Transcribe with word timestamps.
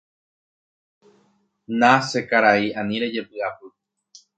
Na 1.79 1.91
che 2.09 2.19
karai, 2.29 2.65
ani 2.79 2.95
rejepy'apy. 3.01 3.67